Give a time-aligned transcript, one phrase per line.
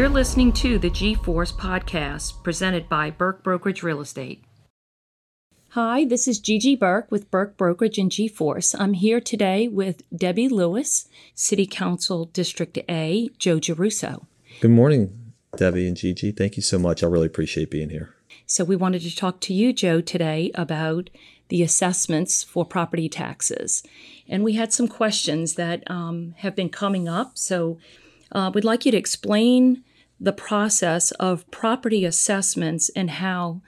[0.00, 4.42] You're listening to the G Force podcast presented by Burke Brokerage Real Estate.
[5.72, 8.74] Hi, this is Gigi Burke with Burke Brokerage and G Force.
[8.74, 14.24] I'm here today with Debbie Lewis, City Council District A, Joe Giarrusso.
[14.62, 16.32] Good morning, Debbie and Gigi.
[16.32, 17.02] Thank you so much.
[17.02, 18.14] I really appreciate being here.
[18.46, 21.10] So, we wanted to talk to you, Joe, today about
[21.48, 23.82] the assessments for property taxes.
[24.26, 27.36] And we had some questions that um, have been coming up.
[27.36, 27.76] So,
[28.32, 29.84] uh, we'd like you to explain
[30.20, 33.62] the process of property assessments and how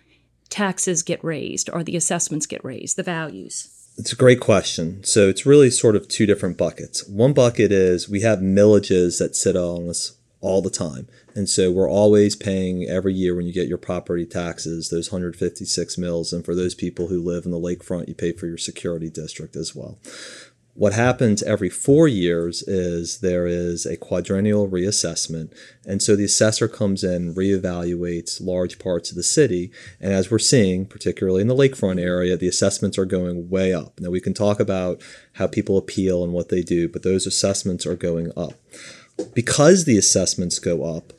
[0.51, 3.69] taxes get raised or the assessments get raised, the values.
[3.97, 5.03] It's a great question.
[5.05, 7.07] So it's really sort of two different buckets.
[7.09, 11.09] One bucket is we have millages that sit on us all the time.
[11.35, 15.97] And so we're always paying every year when you get your property taxes, those 156
[15.97, 16.33] mills.
[16.33, 19.57] And for those people who live in the lakefront, you pay for your security district
[19.57, 19.99] as well.
[20.75, 25.53] What happens every four years is there is a quadrennial reassessment.
[25.87, 29.71] And so the assessor comes in, reevaluates large parts of the city.
[30.01, 34.01] And as we're seeing, particularly in the lakefront area, the assessments are going way up.
[34.01, 35.03] Now, we can talk about
[35.35, 38.55] how people appeal and what they do, but those assessments are going up.
[39.35, 41.13] Because the assessments go up,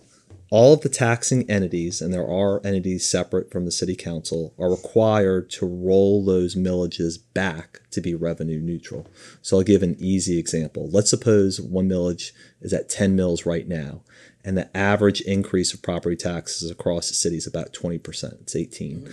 [0.53, 4.69] all of the taxing entities, and there are entities separate from the city council, are
[4.69, 9.07] required to roll those millages back to be revenue neutral.
[9.41, 10.87] So I'll give an easy example.
[10.91, 14.01] Let's suppose one millage is at 10 mills right now,
[14.45, 18.41] and the average increase of property taxes across the city is about 20%.
[18.41, 19.09] It's 18.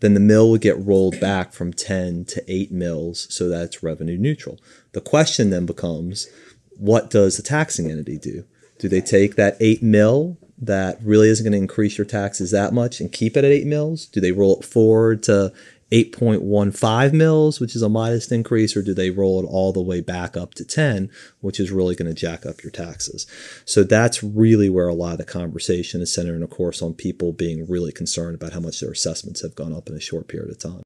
[0.00, 3.82] Then the mill would get rolled back from 10 to 8 mills so that it's
[3.82, 4.58] revenue neutral.
[4.92, 6.28] The question then becomes
[6.78, 8.44] what does the taxing entity do?
[8.78, 12.72] Do they take that 8 mil that really isn't going to increase your taxes that
[12.72, 14.06] much and keep it at 8 mils?
[14.06, 15.52] Do they roll it forward to
[15.90, 20.00] 8.15 mils, which is a modest increase, or do they roll it all the way
[20.00, 23.26] back up to 10, which is really going to jack up your taxes?
[23.64, 27.32] So that's really where a lot of the conversation is centered, of course, on people
[27.32, 30.50] being really concerned about how much their assessments have gone up in a short period
[30.50, 30.82] of time.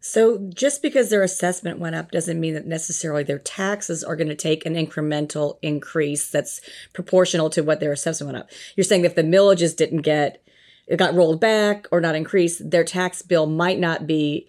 [0.00, 4.28] So just because their assessment went up doesn't mean that necessarily their taxes are going
[4.28, 6.60] to take an incremental increase that's
[6.94, 8.50] proportional to what their assessment went up.
[8.76, 10.42] You're saying if the millages didn't get
[10.86, 14.48] it got rolled back or not increased, their tax bill might not be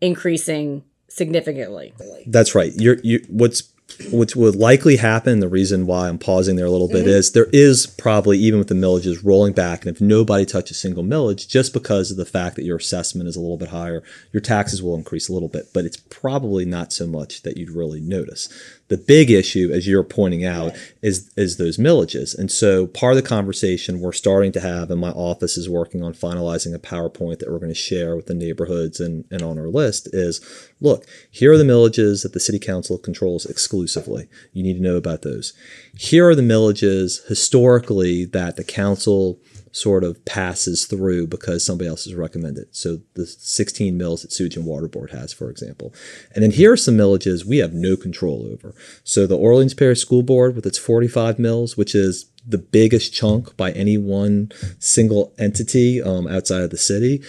[0.00, 1.92] increasing significantly.
[2.26, 2.72] That's right.
[2.74, 3.73] You're you what's
[4.10, 7.10] what would likely happen, the reason why I'm pausing there a little bit mm-hmm.
[7.10, 11.04] is there is probably, even with the millages rolling back, and if nobody touches single
[11.04, 14.02] millage, just because of the fact that your assessment is a little bit higher,
[14.32, 17.70] your taxes will increase a little bit, but it's probably not so much that you'd
[17.70, 18.48] really notice.
[18.88, 20.92] The big issue, as you're pointing out, right.
[21.02, 22.36] is is those millages.
[22.36, 26.02] And so part of the conversation we're starting to have, and my office is working
[26.02, 29.58] on finalizing a PowerPoint that we're going to share with the neighborhoods and, and on
[29.58, 30.40] our list is
[30.80, 34.28] look, here are the millages that the city council controls exclusively.
[34.52, 35.54] You need to know about those.
[35.96, 39.40] Here are the millages historically that the council
[39.74, 42.68] sort of passes through because somebody else has recommended.
[42.70, 45.92] So the 16 mills that and Water Board has, for example.
[46.32, 48.72] And then here are some millages we have no control over.
[49.02, 53.56] So the Orleans Parish School Board with its 45 mills, which is the biggest chunk
[53.56, 57.20] by any one single entity um, outside of the city,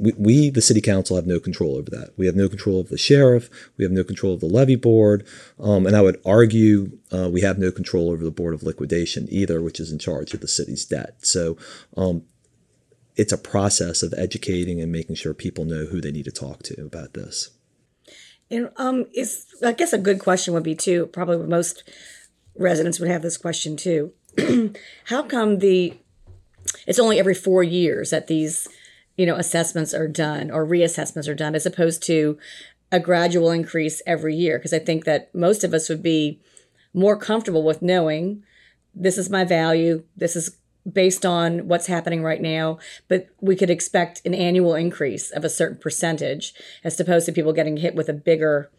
[0.00, 2.10] we, we, the city council, have no control over that.
[2.16, 3.50] We have no control of the sheriff.
[3.76, 5.26] We have no control of the levy board.
[5.58, 9.28] Um, and I would argue uh, we have no control over the board of liquidation
[9.30, 11.16] either, which is in charge of the city's debt.
[11.20, 11.58] So
[11.96, 12.22] um,
[13.16, 16.62] it's a process of educating and making sure people know who they need to talk
[16.64, 17.50] to about this.
[18.50, 21.06] And um, is I guess a good question would be too.
[21.06, 21.84] Probably most
[22.56, 24.12] residents would have this question too.
[25.04, 25.98] How come the
[26.86, 28.68] it's only every four years that these
[29.20, 32.38] you know, assessments are done or reassessments are done as opposed to
[32.90, 34.56] a gradual increase every year.
[34.56, 36.40] Because I think that most of us would be
[36.94, 38.42] more comfortable with knowing
[38.94, 40.56] this is my value, this is
[40.90, 42.78] based on what's happening right now,
[43.08, 47.52] but we could expect an annual increase of a certain percentage as opposed to people
[47.52, 48.70] getting hit with a bigger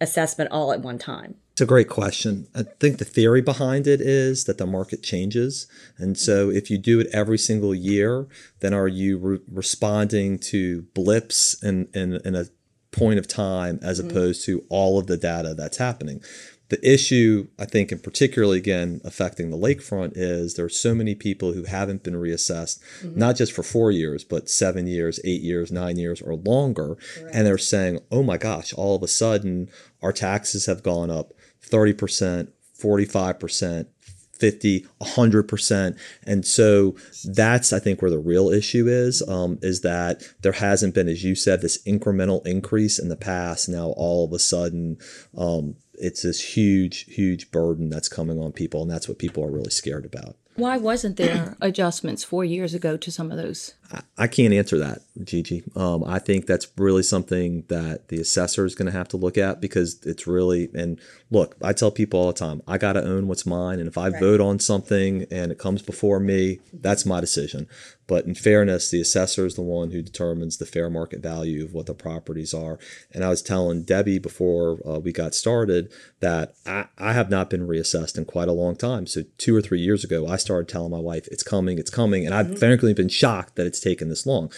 [0.00, 1.36] assessment all at one time.
[1.54, 2.48] It's a great question.
[2.52, 5.68] I think the theory behind it is that the market changes.
[5.96, 8.26] And so if you do it every single year,
[8.58, 12.46] then are you re- responding to blips in, in, in, a
[12.90, 14.10] point of time as mm-hmm.
[14.10, 16.24] opposed to all of the data that's happening?
[16.70, 21.14] The issue, I think, and particularly again affecting the lakefront, is there are so many
[21.14, 23.16] people who haven't been reassessed, mm-hmm.
[23.16, 26.96] not just for four years, but seven years, eight years, nine years, or longer.
[27.32, 29.68] And they're saying, oh my gosh, all of a sudden
[30.02, 31.32] our taxes have gone up
[31.70, 32.48] 30%,
[32.80, 33.86] 45%,
[34.34, 40.22] 50 100% and so that's i think where the real issue is um, is that
[40.42, 44.32] there hasn't been as you said this incremental increase in the past now all of
[44.32, 44.98] a sudden
[45.38, 49.50] um, it's this huge huge burden that's coming on people and that's what people are
[49.50, 53.74] really scared about Why wasn't there adjustments four years ago to some of those?
[54.16, 55.64] I can't answer that, Gigi.
[55.76, 59.36] Um, I think that's really something that the assessor is going to have to look
[59.36, 61.00] at because it's really and
[61.30, 61.56] look.
[61.62, 64.08] I tell people all the time, I got to own what's mine, and if I
[64.08, 64.20] right.
[64.20, 67.68] vote on something and it comes before me, that's my decision.
[68.06, 71.72] But in fairness, the assessor is the one who determines the fair market value of
[71.72, 72.78] what the properties are.
[73.12, 77.48] And I was telling Debbie before uh, we got started that I, I have not
[77.48, 79.06] been reassessed in quite a long time.
[79.06, 82.26] So two or three years ago, I started telling my wife, "It's coming, it's coming,"
[82.26, 82.56] and I've mm-hmm.
[82.56, 84.50] frankly been shocked that it's taken this long.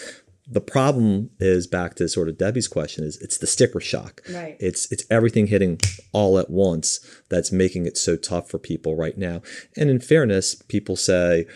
[0.49, 4.23] The problem is back to sort of Debbie's question is it's the sticker shock.
[4.31, 4.57] Right.
[4.61, 5.81] It's it's everything hitting
[6.13, 9.43] all at once that's making it so tough for people right now.
[9.77, 11.47] And in fairness, people say,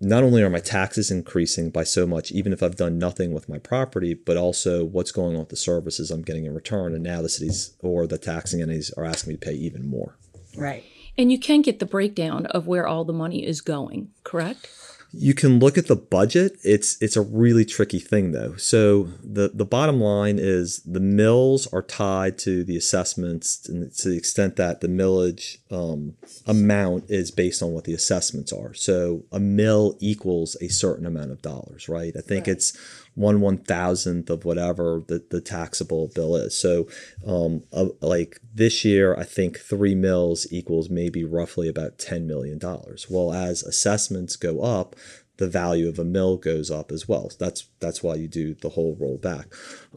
[0.00, 3.48] not only are my taxes increasing by so much, even if I've done nothing with
[3.48, 6.94] my property, but also what's going on with the services I'm getting in return.
[6.94, 10.16] And now the cities or the taxing entities are asking me to pay even more.
[10.56, 10.84] Right.
[11.18, 14.68] And you can get the breakdown of where all the money is going, correct?
[15.12, 16.56] You can look at the budget.
[16.62, 18.54] It's it's a really tricky thing though.
[18.56, 24.08] So the the bottom line is the mills are tied to the assessments, and to
[24.08, 26.14] the extent that the millage um,
[26.46, 28.72] amount is based on what the assessments are.
[28.74, 32.14] So a mill equals a certain amount of dollars, right?
[32.16, 32.56] I think right.
[32.56, 32.78] it's
[33.14, 36.58] one one thousandth of whatever the, the taxable bill is.
[36.58, 36.88] So,
[37.26, 42.58] um, uh, like this year, I think three mills equals maybe roughly about ten million
[42.58, 43.06] dollars.
[43.10, 44.96] Well, as assessments go up,
[45.36, 47.30] the value of a mill goes up as well.
[47.38, 49.46] That's that's why you do the whole rollback.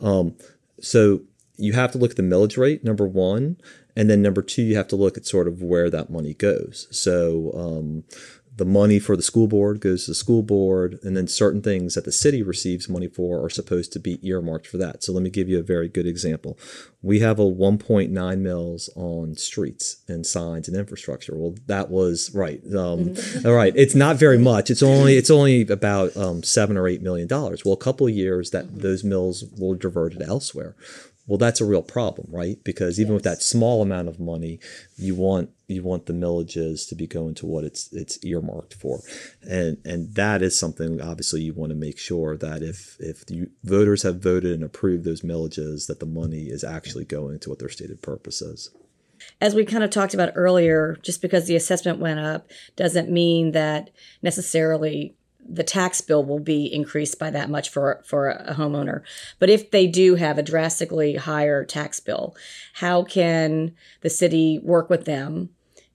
[0.01, 0.35] Um,
[0.79, 1.21] so
[1.57, 3.57] you have to look at the millage rate, number one.
[3.95, 6.87] And then number two, you have to look at sort of where that money goes.
[6.89, 8.03] So um,
[8.55, 11.95] the money for the school board goes to the school board, and then certain things
[11.95, 15.03] that the city receives money for are supposed to be earmarked for that.
[15.03, 16.57] So let me give you a very good example.
[17.01, 21.35] We have a 1.9 mils on streets and signs and infrastructure.
[21.35, 22.61] Well, that was right.
[22.75, 24.69] Um, all right, it's not very much.
[24.69, 27.65] It's only it's only about um, seven or eight million dollars.
[27.65, 30.75] Well, a couple of years that those mills will diverted elsewhere.
[31.25, 32.61] Well, that's a real problem, right?
[32.65, 33.17] Because even yes.
[33.17, 34.59] with that small amount of money,
[34.97, 38.99] you want you want the millages to be going to what it's it's earmarked for,
[39.41, 43.47] and and that is something obviously you want to make sure that if if the
[43.63, 47.59] voters have voted and approved those millages, that the money is actually going to what
[47.59, 48.71] their stated purpose is.
[49.39, 53.53] As we kind of talked about earlier, just because the assessment went up doesn't mean
[53.53, 53.91] that
[54.21, 55.15] necessarily
[55.47, 59.01] the tax bill will be increased by that much for for a homeowner.
[59.39, 62.35] But if they do have a drastically higher tax bill,
[62.73, 65.49] how can the city work with them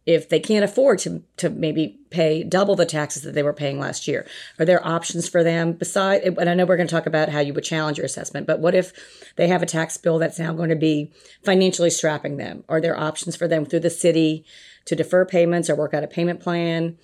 [0.07, 3.79] if they can't afford to to maybe pay double the taxes that they were paying
[3.79, 4.27] last year?
[4.59, 7.41] Are there options for them beside and I know we're going to talk about how
[7.41, 8.93] you would challenge your assessment, but what if
[9.37, 11.13] they have a tax bill that's now going to be
[11.45, 12.65] financially strapping them?
[12.69, 14.45] Are there options for them through the city
[14.87, 16.97] to defer payments or work out a payment plan?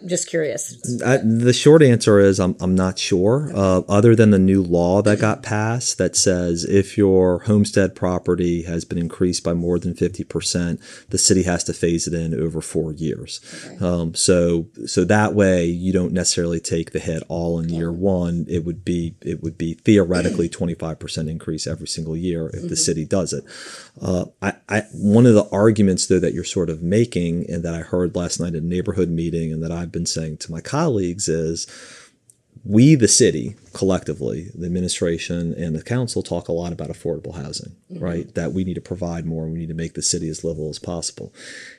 [0.00, 0.76] I'm just curious.
[1.04, 3.50] I, the short answer is I'm, I'm not sure.
[3.54, 8.62] Uh, other than the new law that got passed that says if your homestead property
[8.62, 12.60] has been increased by more than 50%, the city has to phase it in over
[12.60, 13.40] four years.
[13.66, 13.84] Okay.
[13.84, 18.46] Um, so so that way you don't necessarily take the hit all in year one.
[18.48, 22.68] It would be it would be theoretically 25% increase every single year if mm-hmm.
[22.68, 23.44] the city does it.
[24.00, 27.74] Uh, I, I one of the arguments though that you're sort of making and that
[27.74, 30.60] I heard last night at a neighborhood meeting and that I've been saying to my
[30.60, 31.66] colleagues is
[32.64, 37.76] we, the city, collectively, the administration and the council talk a lot about affordable housing,
[37.92, 38.02] mm-hmm.
[38.02, 38.34] right?
[38.34, 39.46] That we need to provide more.
[39.46, 41.32] We need to make the city as livable as possible.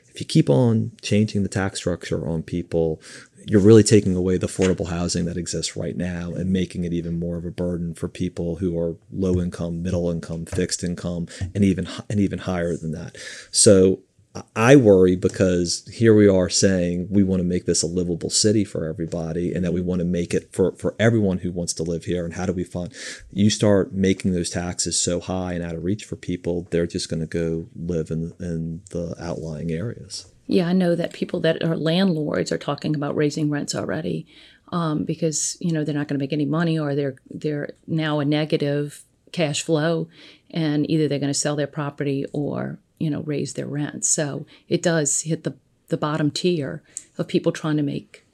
[0.08, 3.02] If you keep on changing the tax structure on people,
[3.46, 7.18] you're really taking away the affordable housing that exists right now and making it even
[7.18, 11.64] more of a burden for people who are low income, middle income, fixed income, and
[11.64, 13.16] even and even higher than that.
[13.50, 14.00] So
[14.54, 18.64] I worry because here we are saying we want to make this a livable city
[18.64, 21.82] for everybody and that we want to make it for, for everyone who wants to
[21.82, 22.24] live here.
[22.24, 22.92] And how do we find
[23.30, 27.08] you start making those taxes so high and out of reach for people, they're just
[27.08, 30.32] going to go live in, in the outlying areas.
[30.46, 34.26] Yeah, I know that people that are landlords are talking about raising rents already
[34.72, 38.20] um, because you know they're not going to make any money or they're they're now
[38.20, 39.02] a negative
[39.32, 40.08] cash flow,
[40.50, 44.04] and either they're going to sell their property or you know raise their rent.
[44.04, 45.54] So it does hit the
[45.88, 46.82] the bottom tier
[47.18, 48.26] of people trying to make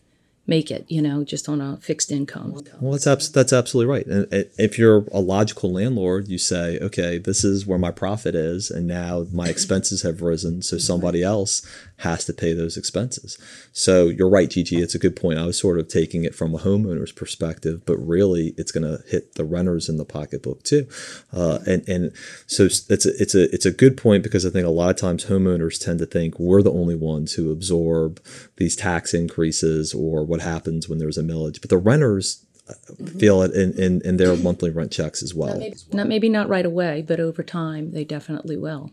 [0.47, 2.53] make it, you know, just on a fixed income.
[2.81, 4.07] Well, that's abs- that's absolutely right.
[4.07, 4.27] And
[4.59, 8.87] if you're a logical landlord, you say, okay, this is where my profit is, and
[8.87, 11.65] now my expenses have risen, so somebody else
[11.99, 13.39] has to pay those expenses.
[13.73, 14.81] So you're right, Gigi.
[14.81, 15.39] It's a good point.
[15.39, 19.03] I was sort of taking it from a homeowner's perspective, but really, it's going to
[19.09, 20.89] hit the renters in the pocketbook too.
[21.33, 22.13] Uh, and and
[22.47, 24.97] so it's a, it's a it's a good point because I think a lot of
[24.97, 28.21] times homeowners tend to think we're the only ones who absorb
[28.57, 32.75] these tax increases or what happens when there's a millage, but the renters uh,
[33.19, 35.61] feel it in, in, in their monthly rent checks as well.
[35.93, 38.93] Not maybe not right away, but over time they definitely will.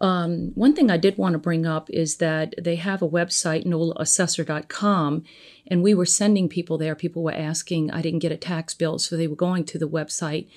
[0.00, 3.66] Um, one thing I did want to bring up is that they have a website,
[3.66, 5.24] nolaassessor.com,
[5.66, 6.94] and we were sending people there.
[6.94, 9.88] People were asking, I didn't get a tax bill, so they were going to the
[9.88, 10.48] website,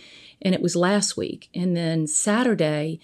[0.41, 1.49] and it was last week.
[1.55, 2.99] And then Saturday,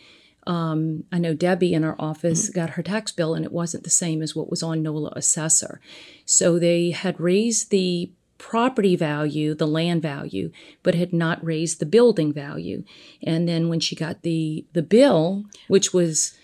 [0.46, 3.90] um, I know Debbie in our office got her tax bill, and it wasn't the
[3.90, 5.82] same as what was on NOLA Assessor.
[6.26, 10.52] So they had raised the property value, the land value,
[10.84, 12.84] but had not raised the building value.
[13.24, 16.38] And then when she got the the bill, which was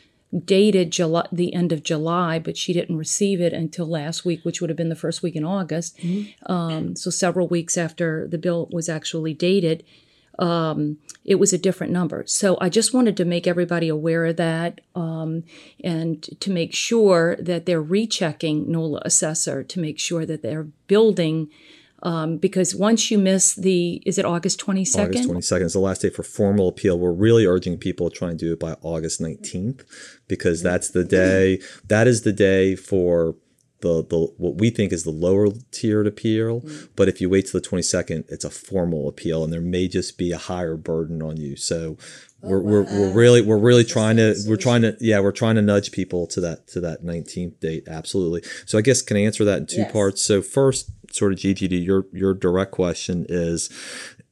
[0.45, 4.61] dated July, the end of July, but she didn't receive it until last week, which
[4.61, 5.99] would have been the first week in August.
[6.47, 9.83] Um, so several weeks after the bill was actually dated,
[10.39, 12.23] um, it was a different number.
[12.25, 15.43] So I just wanted to make everybody aware of that um,
[15.83, 21.49] and to make sure that they're rechecking NOLA assessor to make sure that they're building.
[22.03, 25.05] Um, because once you miss the, is it August 22nd?
[25.05, 26.99] August 22nd is the last day for formal appeal.
[26.99, 29.85] We're really urging people to try and do it by August 19th
[30.27, 33.35] because that's the day, that is the day for
[33.79, 36.65] the, the what we think is the lower tiered appeal.
[36.95, 40.17] But if you wait till the 22nd, it's a formal appeal and there may just
[40.17, 41.55] be a higher burden on you.
[41.55, 41.97] So
[42.43, 45.61] we're, we're, we're really we're really trying to we're trying to yeah we're trying to
[45.61, 48.43] nudge people to that to that 19th date absolutely.
[48.65, 49.91] So i guess can i answer that in two Yes.
[49.91, 50.21] parts?
[50.21, 53.69] So first sort of GGD, your your direct question is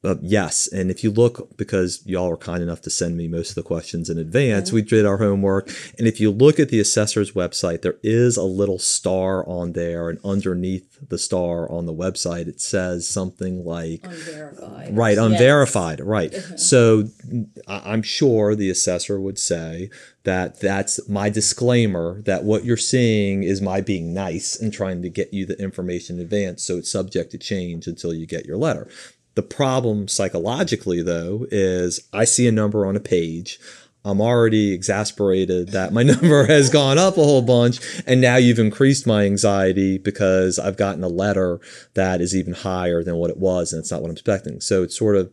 [0.04, 0.66] uh, yes.
[0.66, 3.62] And if you look, because y'all were kind enough to send me most of the
[3.62, 5.68] questions in advance, we did our homework.
[5.98, 10.08] And if you look at the assessor's website, there is a little star on there,
[10.08, 14.96] and underneath the star on the website, it says something like Unverified.
[14.96, 16.00] Right, unverified.
[16.00, 16.34] Right.
[16.56, 17.04] So
[17.68, 19.88] I- I'm sure the assessor would say
[20.24, 25.08] that that's my disclaimer that what you're seeing is my being nice and trying to
[25.08, 26.62] get you the information in advance.
[26.62, 28.88] So it's subject to change until you get your letter.
[29.34, 33.58] The problem psychologically, though, is I see a number on a page.
[34.04, 37.80] I'm already exasperated that my number has gone up a whole bunch.
[38.06, 41.60] And now you've increased my anxiety because I've gotten a letter
[41.94, 43.72] that is even higher than what it was.
[43.72, 44.60] And it's not what I'm expecting.
[44.60, 45.32] So it's sort of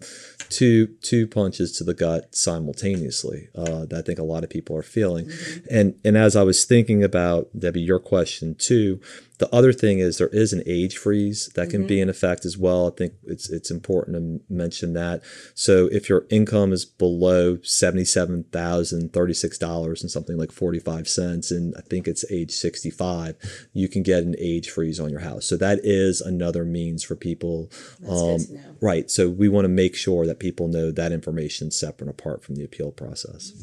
[0.49, 4.77] two, two punches to the gut simultaneously uh, that I think a lot of people
[4.77, 5.29] are feeling.
[5.69, 9.01] And, and as I was thinking about, Debbie, your question too,
[9.39, 12.57] the other thing is there is an age freeze that can be in effect as
[12.57, 12.87] well.
[12.87, 15.23] I think it's it's important to mention that.
[15.55, 21.51] So if your income is below seventy-seven thousand thirty-six dollars and something like forty-five cents,
[21.51, 23.35] and I think it's age sixty-five,
[23.71, 25.45] you can get an age freeze on your house.
[25.45, 27.71] So that is another means for people.
[28.07, 28.39] Um,
[28.81, 29.09] right.
[29.09, 32.55] So we want to make sure that people know that information separate and apart from
[32.55, 33.53] the appeal process.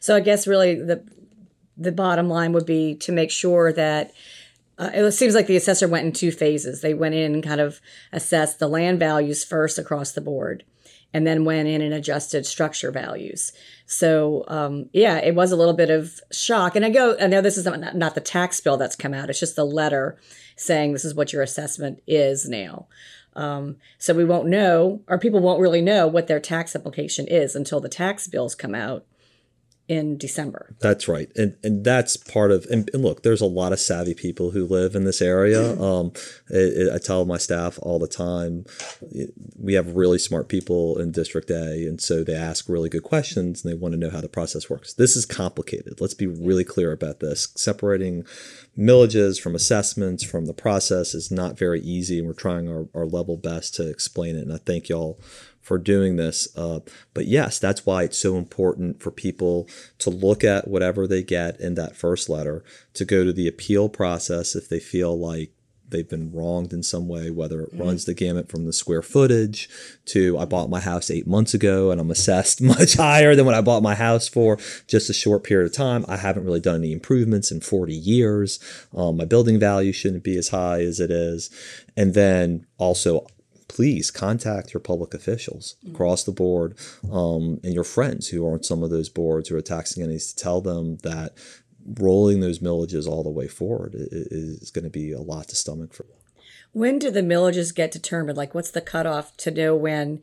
[0.00, 1.02] So I guess really the
[1.76, 4.12] the bottom line would be to make sure that
[4.78, 6.80] uh, it seems like the assessor went in two phases.
[6.80, 7.80] They went in and kind of
[8.12, 10.64] assessed the land values first across the board,
[11.12, 13.52] and then went in and adjusted structure values.
[13.86, 16.74] So um, yeah, it was a little bit of shock.
[16.74, 19.30] And I go, I know this is not, not the tax bill that's come out;
[19.30, 20.18] it's just the letter
[20.56, 22.86] saying this is what your assessment is now.
[23.36, 27.56] Um, so we won't know, or people won't really know what their tax application is
[27.56, 29.04] until the tax bills come out
[29.86, 30.74] in December.
[30.80, 32.64] That's right, and and that's part of.
[32.70, 35.78] And, and look, there's a lot of savvy people who live in this area.
[35.80, 36.12] Um,
[36.48, 38.64] it, it- I tell my staff all the time,
[39.12, 43.02] it- we have really smart people in District A, and so they ask really good
[43.02, 44.94] questions and they want to know how the process works.
[44.94, 46.00] This is complicated.
[46.00, 47.48] Let's be really clear about this.
[47.54, 48.24] Separating
[48.78, 53.06] millages from assessments from the process is not very easy, and we're trying our, our
[53.06, 54.42] level best to explain it.
[54.42, 55.20] And I thank y'all
[55.60, 56.46] for doing this.
[56.56, 56.80] Uh,
[57.14, 61.58] but yes, that's why it's so important for people to look at whatever they get
[61.58, 62.62] in that first letter,
[62.92, 65.52] to go to the appeal process if they feel like
[65.88, 69.68] they've been wronged in some way, whether it runs the gamut from the square footage
[70.06, 73.54] to I bought my house eight months ago and I'm assessed much higher than what
[73.54, 76.04] I bought my house for just a short period of time.
[76.08, 78.58] I haven't really done any improvements in 40 years.
[78.96, 81.50] Um, my building value shouldn't be as high as it is.
[81.96, 83.26] And then also,
[83.74, 86.76] please contact your public officials across the board
[87.10, 90.32] um, and your friends who are on some of those boards who are taxing entities
[90.32, 91.32] to tell them that
[91.86, 95.92] rolling those millages all the way forward is going to be a lot to stomach
[95.92, 96.06] for.
[96.72, 98.36] When do the millages get determined?
[98.36, 100.20] Like, what's the cutoff to know when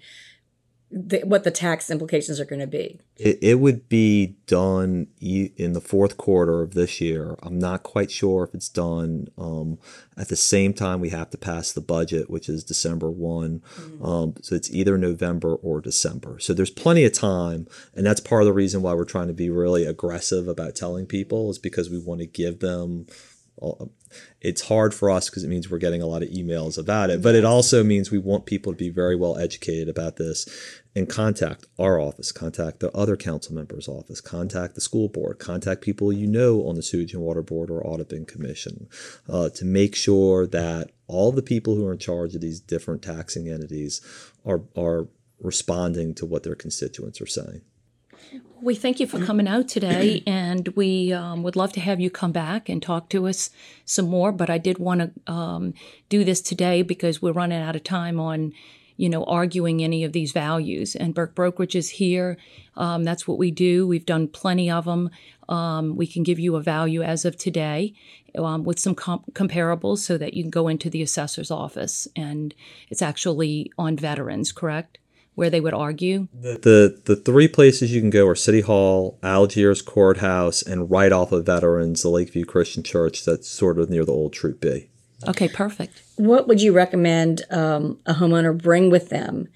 [0.91, 2.99] the, what the tax implications are going to be?
[3.15, 7.35] It, it would be done in the fourth quarter of this year.
[7.41, 9.77] I'm not quite sure if it's done um,
[10.17, 13.61] at the same time we have to pass the budget, which is December one.
[14.03, 16.39] Um, so it's either November or December.
[16.39, 19.33] So there's plenty of time, and that's part of the reason why we're trying to
[19.33, 23.07] be really aggressive about telling people is because we want to give them.
[24.41, 27.21] It's hard for us because it means we're getting a lot of emails about it,
[27.21, 30.47] but it also means we want people to be very well educated about this
[30.95, 35.81] and contact our office, contact the other council members' office, contact the school board, contact
[35.81, 38.87] people you know on the Sewage and Water Board or Audubon Commission
[39.29, 43.01] uh, to make sure that all the people who are in charge of these different
[43.01, 44.01] taxing entities
[44.45, 45.07] are, are
[45.39, 47.61] responding to what their constituents are saying.
[48.61, 52.11] We thank you for coming out today, and we um, would love to have you
[52.11, 53.49] come back and talk to us
[53.85, 54.31] some more.
[54.31, 55.73] But I did want to um,
[56.09, 58.53] do this today because we're running out of time on,
[58.97, 60.95] you know, arguing any of these values.
[60.95, 62.37] And Burke Brokerage is here.
[62.77, 63.87] Um, that's what we do.
[63.87, 65.09] We've done plenty of them.
[65.49, 67.95] Um, we can give you a value as of today
[68.37, 72.07] um, with some com- comparables so that you can go into the assessor's office.
[72.15, 72.53] And
[72.89, 74.99] it's actually on veterans, correct?
[75.35, 76.27] Where they would argue.
[76.33, 81.31] The the three places you can go are City Hall, Algiers Courthouse, and right off
[81.31, 84.89] of Veterans, the Lakeview Christian Church that's sort of near the old Troop B.
[85.27, 86.01] Okay, perfect.
[86.15, 89.47] What would you recommend um, a homeowner bring with them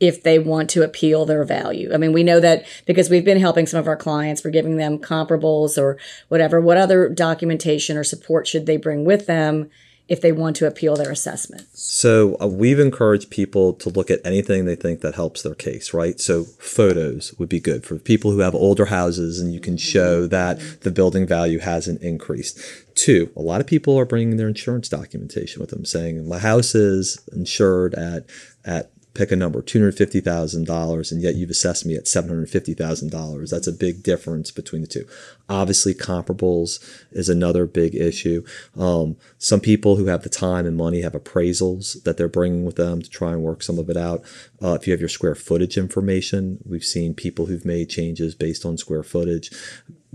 [0.00, 1.90] if they want to appeal their value?
[1.92, 4.76] I mean, we know that because we've been helping some of our clients, we're giving
[4.76, 6.60] them comparables or whatever.
[6.60, 9.70] What other documentation or support should they bring with them
[10.08, 11.66] if they want to appeal their assessment?
[11.72, 15.92] So uh, we've encouraged people to look at anything they think that helps their case,
[15.92, 16.18] right?
[16.18, 20.26] So photos would be good for people who have older houses and you can show
[20.26, 22.58] that the building value hasn't increased.
[22.94, 26.74] Two, a lot of people are bringing their insurance documentation with them saying my house
[26.74, 28.24] is insured at
[28.64, 34.04] at pick a number $250,000 and yet you've assessed me at $750,000 that's a big
[34.04, 35.04] difference between the two.
[35.48, 36.78] Obviously comparables
[37.10, 38.44] is another big issue.
[38.78, 42.76] Um, some people who have the time and money have appraisals that they're bringing with
[42.76, 44.22] them to try and work some of it out.
[44.62, 48.64] Uh, if you have your square footage information we've seen people who've made changes based
[48.64, 49.50] on square footage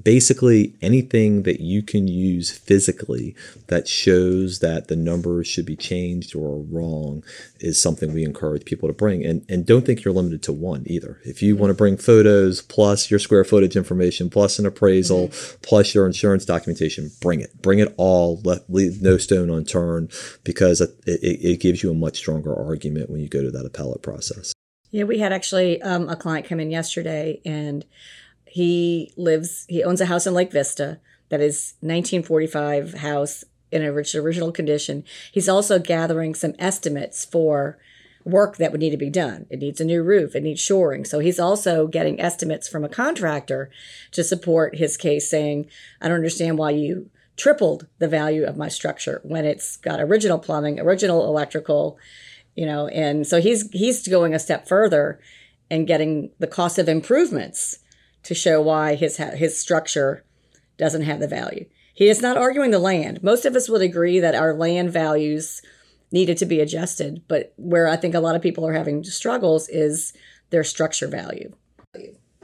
[0.03, 3.35] basically anything that you can use physically
[3.67, 7.23] that shows that the numbers should be changed or wrong
[7.59, 9.25] is something we encourage people to bring.
[9.25, 11.19] And and don't think you're limited to one either.
[11.23, 15.29] If you want to bring photos plus your square footage information plus an appraisal
[15.61, 17.61] plus your insurance documentation bring it.
[17.61, 18.41] Bring it all.
[18.43, 20.11] Let leave no stone unturned
[20.43, 23.65] because it, it, it gives you a much stronger argument when you go to that
[23.65, 24.53] appellate process.
[24.91, 27.83] Yeah, we had actually um, a client come in yesterday, and
[28.53, 29.65] he lives.
[29.67, 35.03] He owns a house in Lake Vista that is 1945 house in rich original condition.
[35.31, 37.79] He's also gathering some estimates for
[38.23, 39.47] work that would need to be done.
[39.49, 40.35] It needs a new roof.
[40.35, 41.03] It needs shoring.
[41.03, 43.71] So he's also getting estimates from a contractor
[44.11, 45.65] to support his case, saying,
[45.99, 50.37] "I don't understand why you." tripled the value of my structure when it's got original
[50.37, 51.97] plumbing original electrical
[52.53, 55.19] you know and so he's he's going a step further
[55.71, 57.79] and getting the cost of improvements
[58.23, 60.23] to show why his ha- his structure
[60.77, 64.19] doesn't have the value he is not arguing the land most of us would agree
[64.19, 65.61] that our land values
[66.11, 69.67] needed to be adjusted but where i think a lot of people are having struggles
[69.69, 70.13] is
[70.49, 71.51] their structure value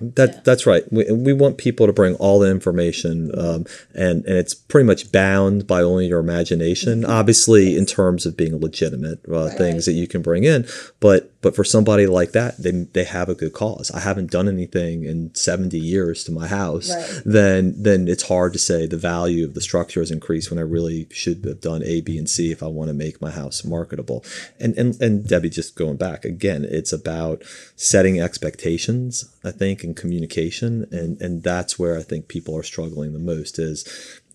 [0.02, 0.84] That that's right.
[0.92, 5.12] We, we want people to bring all the information, um, and and it's pretty much
[5.12, 7.04] bound by only your imagination.
[7.04, 10.66] Obviously, in terms of being legitimate uh, things that you can bring in,
[11.02, 13.92] but but for somebody like that, they they have a good cause.
[13.92, 16.90] I haven't done anything in seventy years to my house.
[16.94, 17.22] Right.
[17.26, 20.64] Then then it's hard to say the value of the structure has increased when I
[20.64, 23.64] really should have done A, B, and C if I want to make my house
[23.64, 24.26] marketable.
[24.60, 27.44] And and and Debbie, just going back again, it's about
[27.76, 29.34] setting expectations.
[29.44, 33.60] I think and communication, and and that's where I think people are struggling the most
[33.60, 33.86] is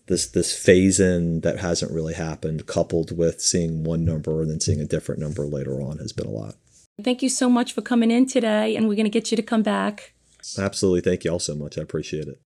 [0.07, 4.59] this this phase in that hasn't really happened, coupled with seeing one number and then
[4.59, 6.55] seeing a different number later on, has been a lot.
[7.01, 9.43] Thank you so much for coming in today, and we're going to get you to
[9.43, 10.13] come back.
[10.57, 11.77] Absolutely, thank you all so much.
[11.77, 12.39] I appreciate it.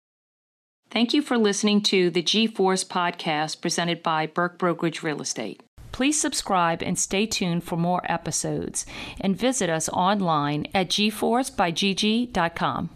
[0.90, 5.62] Thank you for listening to the G Force podcast presented by Burke Brokerage Real Estate.
[5.92, 8.86] Please subscribe and stay tuned for more episodes
[9.20, 12.90] and visit us online at gforcebygg.com.